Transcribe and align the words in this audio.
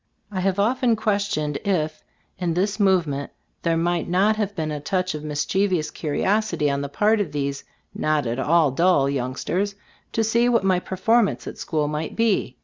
I 0.31 0.39
have 0.39 0.57
often 0.57 0.95
questioned 0.95 1.59
if 1.63 2.03
in 2.39 2.55
this 2.55 2.79
movement 2.79 3.29
there 3.61 3.77
might 3.77 4.09
not 4.09 4.35
have 4.35 4.55
been 4.55 4.71
a 4.71 4.79
touch 4.79 5.13
of 5.13 5.23
mischievous 5.23 5.91
curiosity 5.91 6.71
on 6.71 6.81
the 6.81 6.89
part 6.89 7.19
of 7.21 7.31
these 7.31 7.63
not 7.93 8.25
at 8.25 8.39
all 8.39 8.71
dull 8.71 9.07
young 9.07 9.35
sters, 9.35 9.75
to 10.13 10.23
see 10.23 10.49
what 10.49 10.63
my 10.63 10.79
performance 10.79 11.45
at 11.45 11.59
school 11.59 11.87
might 11.87 12.15
be. 12.15 12.57